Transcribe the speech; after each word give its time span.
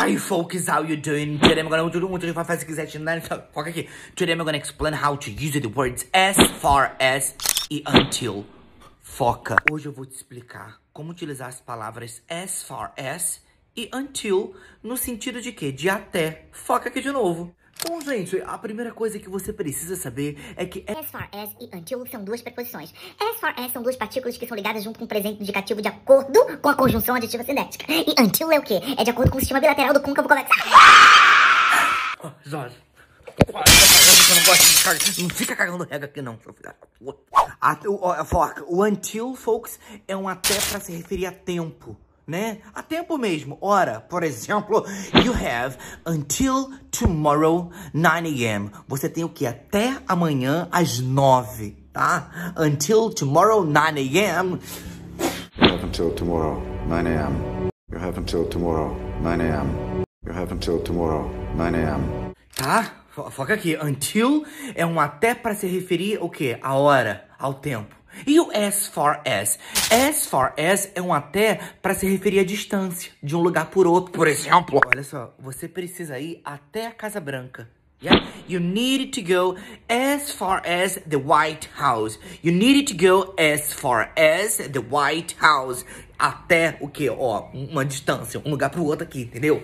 Hi 0.00 0.16
folks, 0.16 0.68
how 0.68 0.84
you 0.84 0.96
doing? 0.96 1.40
Today 1.40 1.58
I'm 1.58 1.68
gonna 1.68 1.90
do 1.90 2.08
muito 2.08 2.32
faz 2.32 2.62
quiser 2.62 2.86
foca 3.52 3.70
aqui. 3.70 3.88
Today 4.14 4.32
I'm 4.32 4.44
gonna 4.44 4.56
explain 4.56 4.94
how 4.94 5.16
to 5.16 5.28
use 5.28 5.58
the 5.58 5.66
words 5.66 6.06
as 6.12 6.36
far 6.60 6.94
as 7.00 7.34
e 7.68 7.82
until. 7.84 8.46
Foca. 9.02 9.56
Hoje 9.68 9.86
eu 9.86 9.92
vou 9.92 10.06
te 10.06 10.14
explicar 10.14 10.80
como 10.92 11.10
utilizar 11.10 11.48
as 11.48 11.60
palavras 11.60 12.22
as 12.28 12.62
far 12.62 12.92
as 12.96 13.42
e 13.76 13.90
until 13.92 14.54
no 14.84 14.96
sentido 14.96 15.42
de 15.42 15.50
quê? 15.50 15.72
De 15.72 15.90
até. 15.90 16.46
Foca 16.52 16.88
aqui 16.88 17.00
de 17.00 17.10
novo. 17.10 17.52
Bom, 17.86 18.00
gente, 18.00 18.40
a 18.44 18.58
primeira 18.58 18.92
coisa 18.92 19.18
que 19.18 19.28
você 19.28 19.52
precisa 19.52 19.94
saber 19.94 20.36
é 20.56 20.66
que... 20.66 20.84
As 20.88 21.06
far 21.06 21.28
as 21.32 21.50
e 21.60 21.68
until 21.74 22.04
são 22.06 22.24
duas 22.24 22.42
preposições. 22.42 22.92
As 23.20 23.38
far 23.38 23.54
as 23.56 23.72
são 23.72 23.82
duas 23.82 23.96
partículas 23.96 24.36
que 24.36 24.46
são 24.46 24.56
ligadas 24.56 24.82
junto 24.82 24.98
com 24.98 25.04
um 25.04 25.08
presente 25.08 25.40
indicativo 25.40 25.80
de 25.80 25.88
acordo 25.88 26.58
com 26.58 26.68
a 26.68 26.74
conjunção 26.74 27.14
aditiva 27.14 27.44
cinética. 27.44 27.84
E 27.88 28.20
until 28.20 28.50
é 28.50 28.58
o 28.58 28.62
quê? 28.62 28.80
É 28.96 29.04
de 29.04 29.10
acordo 29.10 29.30
com 29.30 29.36
o 29.36 29.40
sistema 29.40 29.60
bilateral 29.60 29.94
do 29.94 30.00
côncavo 30.00 30.28
convexo. 30.28 30.52
Oh, 32.24 32.30
Jorge, 32.44 32.74
você 33.46 35.22
não 35.22 35.30
fica 35.30 35.54
cagando 35.54 35.84
regra 35.84 36.08
aqui, 36.08 36.20
não. 36.20 36.38
Até, 37.60 37.88
o, 37.88 38.24
foca, 38.24 38.64
o 38.66 38.82
until, 38.82 39.36
folks, 39.36 39.78
é 40.08 40.16
um 40.16 40.28
até 40.28 40.54
para 40.54 40.80
se 40.80 40.92
referir 40.92 41.26
a 41.26 41.32
tempo 41.32 41.96
né? 42.28 42.58
A 42.74 42.82
tempo 42.82 43.16
mesmo. 43.16 43.56
Ora, 43.58 44.00
por 44.02 44.22
exemplo, 44.22 44.84
you 45.24 45.32
have 45.32 45.78
until 46.06 46.70
tomorrow 46.98 47.70
9 47.94 48.44
a.m. 48.44 48.70
Você 48.88 49.08
tem 49.08 49.22
o 49.22 49.28
que? 49.28 49.46
Até 49.46 49.96
amanhã 50.06 50.68
às 50.72 50.98
9, 50.98 51.76
tá? 51.92 52.52
Until 52.56 53.10
tomorrow 53.10 53.64
9 53.64 54.00
a.m. 54.16 54.58
You 55.60 55.68
have 55.74 55.84
until 55.84 56.10
tomorrow 56.10 56.60
9 56.88 57.06
a.m. 57.08 57.70
You 57.92 57.98
have 58.00 58.18
until 58.18 58.44
tomorrow 58.48 58.96
9 59.22 59.42
a.m. 59.42 60.04
You 60.26 60.32
have 60.32 60.52
until 60.52 60.80
tomorrow 60.82 61.30
9 61.54 61.76
a.m. 61.76 62.32
Tá? 62.56 62.92
Foca 63.30 63.54
aqui. 63.54 63.76
Until 63.76 64.44
é 64.74 64.84
um 64.84 64.98
até 65.00 65.34
para 65.34 65.54
se 65.54 65.66
referir 65.66 66.18
o 66.20 66.28
quê? 66.28 66.58
A 66.62 66.74
hora, 66.74 67.24
ao 67.38 67.54
tempo. 67.54 67.97
E 68.26 68.38
o 68.40 68.50
as 68.52 68.86
far 68.86 69.22
as? 69.24 69.58
As 69.90 70.26
far 70.26 70.54
as 70.58 70.90
é 70.94 71.02
um 71.02 71.12
até 71.12 71.56
para 71.80 71.94
se 71.94 72.08
referir 72.08 72.40
à 72.40 72.44
distância 72.44 73.12
de 73.22 73.36
um 73.36 73.40
lugar 73.40 73.70
por 73.70 73.86
outro. 73.86 74.12
Por 74.12 74.26
exemplo, 74.26 74.80
olha 74.84 75.02
só, 75.02 75.34
você 75.38 75.68
precisa 75.68 76.18
ir 76.18 76.40
até 76.44 76.86
a 76.86 76.92
Casa 76.92 77.20
Branca. 77.20 77.68
Yeah? 78.00 78.28
You 78.46 78.60
needed 78.60 79.12
to 79.14 79.22
go 79.22 79.56
as 79.88 80.30
far 80.30 80.62
as 80.64 81.00
the 81.06 81.16
White 81.16 81.68
House. 81.76 82.18
You 82.42 82.52
needed 82.52 82.86
to 82.88 82.94
go 82.94 83.34
as 83.36 83.72
far 83.72 84.12
as 84.16 84.58
the 84.58 84.80
White 84.80 85.36
House. 85.40 85.84
Até 86.16 86.76
o 86.80 86.88
que? 86.88 87.08
Ó, 87.10 87.48
uma 87.52 87.84
distância, 87.84 88.40
um 88.44 88.50
lugar 88.50 88.70
pro 88.70 88.84
outro 88.84 89.04
aqui, 89.04 89.22
entendeu? 89.22 89.62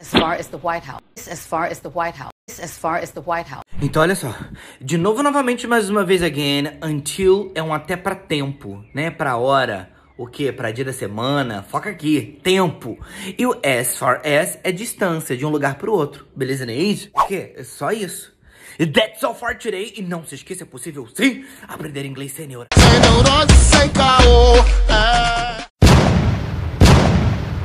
As 0.00 0.10
far 0.10 0.34
as 0.34 0.48
the 0.48 0.56
White 0.56 0.86
House. 0.86 1.28
As 1.30 1.46
far 1.46 1.66
as 1.66 1.78
the 1.78 1.88
White 1.88 2.18
House. 2.18 2.37
As 2.48 2.78
far 2.78 3.02
as 3.02 3.10
the 3.10 3.20
White 3.20 3.50
House. 3.50 3.62
Então, 3.80 4.00
olha 4.00 4.14
só. 4.14 4.34
De 4.80 4.96
novo, 4.96 5.22
novamente, 5.22 5.66
mais 5.66 5.90
uma 5.90 6.02
vez 6.02 6.22
again. 6.22 6.78
Until 6.82 7.52
é 7.54 7.62
um 7.62 7.74
até 7.74 7.94
pra 7.94 8.14
tempo, 8.14 8.82
né? 8.94 9.10
Pra 9.10 9.36
hora. 9.36 9.90
O 10.16 10.26
que? 10.26 10.50
Pra 10.50 10.72
dia 10.72 10.84
da 10.84 10.92
semana. 10.92 11.62
Foca 11.62 11.90
aqui. 11.90 12.40
Tempo. 12.42 12.98
E 13.36 13.46
o 13.46 13.54
as 13.62 13.96
far 13.98 14.22
as 14.26 14.58
é 14.64 14.72
distância 14.72 15.36
de 15.36 15.44
um 15.44 15.50
lugar 15.50 15.74
pro 15.76 15.92
outro. 15.92 16.26
Beleza, 16.34 16.64
não 16.64 16.72
é 16.72 16.76
isso? 16.76 17.10
O 17.14 17.26
quê? 17.26 17.52
É 17.54 17.62
só 17.62 17.92
isso. 17.92 18.32
E 18.78 18.86
that's 18.86 19.22
all 19.22 19.34
for 19.34 19.54
today. 19.54 19.92
E 19.96 20.02
não 20.02 20.24
se 20.24 20.34
esqueça, 20.34 20.62
é 20.62 20.66
possível 20.66 21.06
sim 21.14 21.44
aprender 21.68 22.06
inglês 22.06 22.32
sem 22.32 22.46
neuro. 22.46 22.68